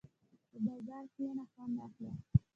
[0.49, 2.11] په باران کښېنه، خوند اخله.